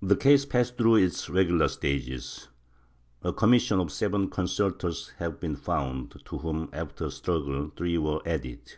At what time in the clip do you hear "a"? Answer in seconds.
3.24-3.32, 7.06-7.10